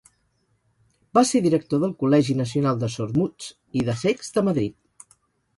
[1.17, 3.53] Va ser director del col·legi nacional de sordmuts
[3.83, 5.15] i de cecs de Madrid.